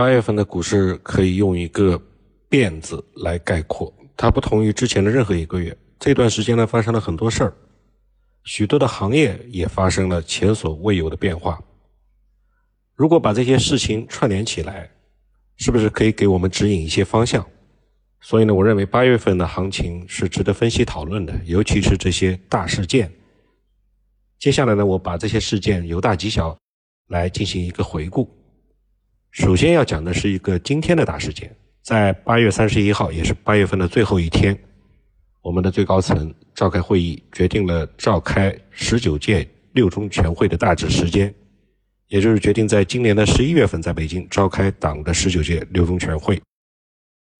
[0.00, 2.02] 八月份的股市可以用一个
[2.48, 5.76] “变”字来概括，它不同于之前的任何一个月。
[5.98, 7.52] 这段时间呢，发生了很多事儿，
[8.44, 11.62] 许多的行业也发生了前所未有的变化。
[12.94, 14.88] 如果把这些事情串联起来，
[15.58, 17.46] 是不是可以给我们指引一些方向？
[18.22, 23.12] 所以呢，我认为八月份的行情是值得分析讨论的，尤其是这些大事件。
[24.38, 26.56] 接下来呢，我把这些事件由大及小
[27.08, 28.26] 来进行一个回顾。
[29.30, 34.58] 首先要讲的是一个今天的大事件，在八月三十一号，也是八月份的最后一天，
[35.40, 41.32] 我们的最高层召开会议，决定了召开十九届六中全会的大致时间，
[42.08, 46.40] 也就是决定在今年的十一月份在北京召开党的十九届六中全会。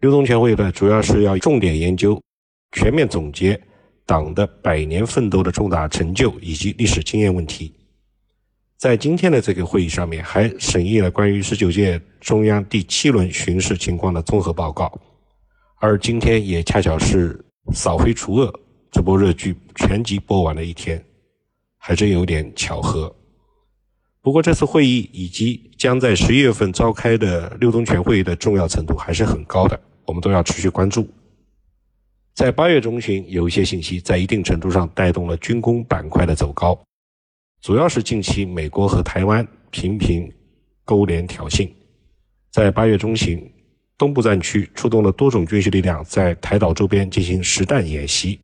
[0.00, 2.20] 六中全会呢，主要是要重点研究、
[2.72, 3.60] 全面总结。
[4.08, 7.74] 党的百年奋斗的重大成就以及历史经验问题，
[8.78, 14.92] 在今天的这个会议上面，还审议了关于十九届中央第七轮巡视情况的综合报告，
[15.80, 18.52] 而今天也恰巧是《扫黑除恶》
[18.90, 21.02] 这部热剧全集播完的一天，
[21.78, 23.10] 还真有点巧合。
[24.20, 31.08] 不过这次会议以及将在十一月份召开的六中全会的重要程度还是很高的，我们都要持续关注。
[32.34, 36.78] 在八月中旬，有一些信息在一定程度上带动了军工板块的走高，
[37.66, 40.32] 主要是近期美国和台湾频频
[40.84, 41.68] 勾连挑衅。
[42.52, 43.44] 在八月中旬，
[43.98, 48.38] 东部战区出动了多种军事力量，在台岛周边进行实弹演习。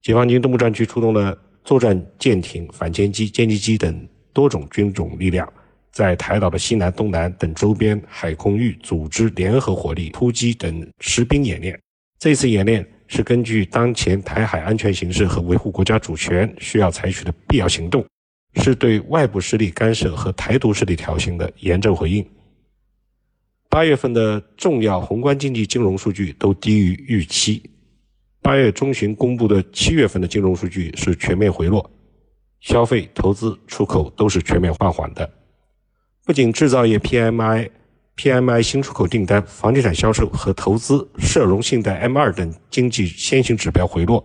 [0.00, 5.46] 解放军东部战区出动了作战舰艇、反潜机、歼击机等多种军种力量，
[5.92, 11.78] 在台岛的西南、东南等周边海空域组织联合火力突击等实兵演练。
[12.18, 18.04] 这次演练是根据当前台海安全形势和维护国家主权需要采取的必要行动，
[18.54, 22.26] 是对外部势力干涉和台独势力挑衅的严正回应。
[23.68, 27.62] 八月份的重要宏观经济金融数据都低于预期，
[28.40, 31.90] 八月中旬公布的七月份的金融数据是全面回落，
[32.60, 35.30] 消费、投资、出口都是全面放缓的，
[36.24, 37.70] 不仅制造业 PMI。
[38.16, 44.24] PMI 新出口订单、房地产销售和投资、社融信贷 M2 等经济先行指标回落，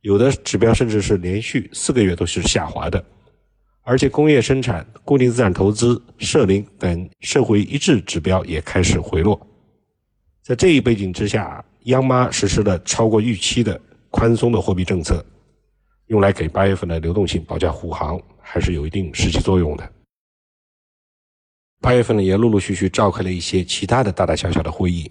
[0.00, 3.04] 有的指标甚至是连续四个月都是下滑的。
[3.82, 9.38] 而且工业生产、固定资产投资、社零等社会一致指标也开始回落。
[10.42, 13.78] 在这一背景之下，央妈实施了超过预期的
[14.08, 15.22] 宽松的货币政策，
[16.06, 19.92] 用来给八月份的流动性保驾护航，还是有一定实际作用的。
[21.80, 25.10] 八月份呢，也陆陆续续召开了一些其他的大大小小的会议。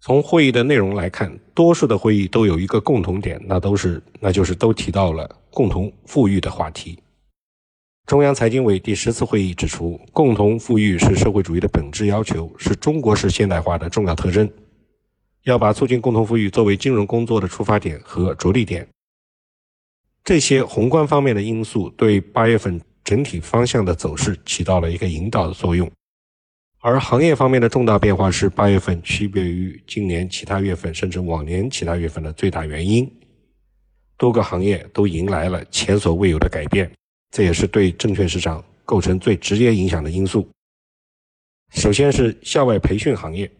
[0.00, 6.98] 从会议的内容来看，多数的会议都有一个共同点，那都是那就是都提到了共同富裕的话题。
[8.06, 14.50] 中央财经委第十次会议指出，共同富裕是社会主义的本质要求，是中国式现代化的重要特征。
[15.44, 18.88] 要把促进共同富裕作为金融工作的出发点和着力点。
[20.24, 22.80] 这些宏观方面的因素对八月份。
[23.10, 25.90] 整体方向的走势起到了一个引导的作用，
[26.78, 33.12] 而行业方面的重大变化是八月份区别于今年其他月份甚至往年其他月份的最大原因。
[34.16, 36.88] 多个行业都迎来了前所未有的改变，
[37.32, 40.48] 这也是对证券市场构成最直接影响的因素。
[41.70, 43.50] 首先是校外培训行业，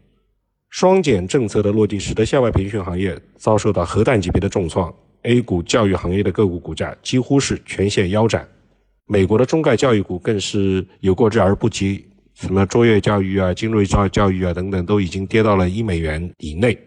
[0.69, 8.49] 双减政策的落地使得校外培训行业遭受到核弹级别的重创，A 股教育行业的个股股价几乎是全线腰斩。
[9.11, 16.79] 美国的中概教育股更是有过之而不及，什么卓越教育啊、精锐教教育啊等等，都已经跌到了一美元以内。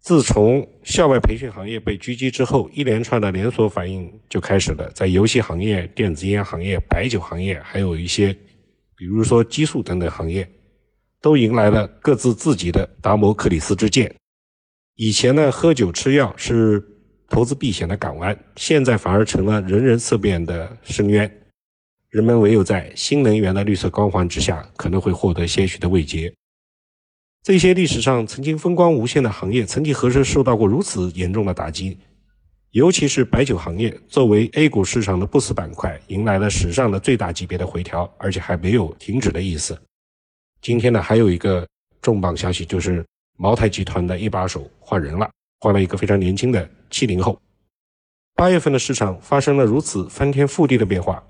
[0.00, 8.32] 自从校外培训行业被狙击之后，一连串的连锁反应就开始了，在游戏行业、电子烟行业、白酒行业，还有一些，
[8.96, 10.50] 比如说激素等等行业，
[11.20, 14.10] 都迎来了各自自己的达摩克里斯之剑。
[14.94, 16.89] 以前呢，喝酒吃药是。
[17.30, 21.30] 投资避险的港湾，现在反而成了人人色变的深渊。
[22.08, 26.30] 人们唯有在新能源的绿色光环之下，可能会获得些许的慰藉。
[27.44, 31.96] 这些历史上曾经风光无限的行业，曾几何时受到过如此严重的打击？
[32.72, 39.80] 尤其是白酒行业，作为 A 股市场的不死板块，迎来了史上的最大级别的回调，而且还没有停止的意思。
[40.60, 41.66] 今天呢，还有一个
[42.02, 43.04] 重磅消息，就是
[43.38, 45.30] 茅台集团的一把手换人了。
[45.60, 47.38] 换了一个非常年轻的七零后。
[48.34, 51.22] 八月份的市场发生了如此翻天覆地的变化，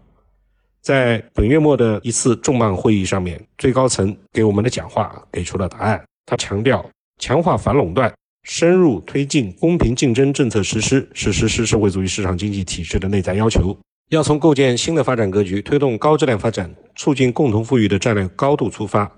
[0.81, 6.00] 在本月末的一次重磅会议上面，最高层给我们的讲话给出了答案。
[6.27, 6.88] 他强调，
[7.19, 13.76] 强化反垄断，深入推进公平竞争政策实施，是实施社会主义市场经济体制的内在要求。
[14.11, 19.11] 要从构建新的发展格局、推动高质量发展、促进共同富裕的战略高度出发，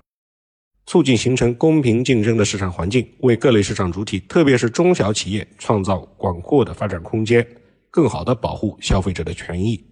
[0.85, 7.45] 促进形成公平竞争的市场环境，为各类市场主体，特别是中小企业创造广阔的发展空间，
[7.89, 9.83] 更好地保护消费者的权益。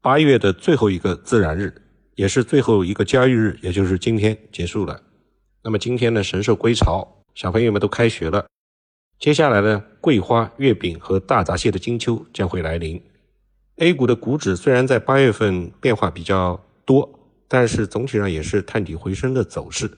[0.00, 1.82] 八月的最后一个自然日，
[2.14, 5.02] 也是最后一个交易日，也就是今天结束了。
[5.62, 8.46] 那么今天呢，神兽归巢，小朋友们都开学了。
[9.18, 13.00] 接下来呢，桂花、月饼和大闸蟹的金秋将会来临。
[13.76, 17.21] A 股的股指虽然在八月份变化比较多。
[17.52, 19.90] 但是总体上也是探底回升的走势。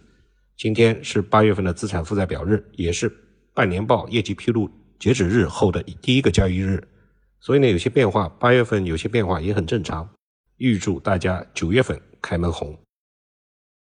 [0.57, 3.09] 今天是八月份的资产负债表日，也是
[3.55, 4.69] 半年报业绩披露
[4.99, 6.83] 截止日后的第一个交易日，
[7.39, 10.11] 所以呢有些变化，八月份有些变化也很正常。
[10.57, 12.77] 预祝大家九月份开门红。